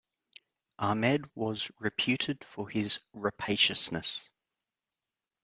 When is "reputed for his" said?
1.79-3.03